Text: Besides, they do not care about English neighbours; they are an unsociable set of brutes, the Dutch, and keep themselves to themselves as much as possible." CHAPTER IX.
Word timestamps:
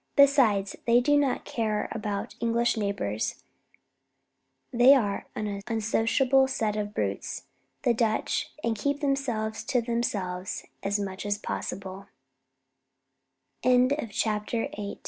Besides, 0.15 0.75
they 0.87 0.99
do 0.99 1.15
not 1.15 1.45
care 1.45 1.87
about 1.91 2.33
English 2.39 2.75
neighbours; 2.75 3.43
they 4.73 4.95
are 4.95 5.27
an 5.35 5.61
unsociable 5.67 6.47
set 6.47 6.75
of 6.75 6.91
brutes, 6.91 7.43
the 7.83 7.93
Dutch, 7.93 8.51
and 8.63 8.75
keep 8.75 8.99
themselves 9.01 9.63
to 9.65 9.79
themselves 9.79 10.65
as 10.81 10.99
much 10.99 11.23
as 11.23 11.37
possible." 11.37 12.07
CHAPTER 13.63 14.69
IX. 14.75 14.99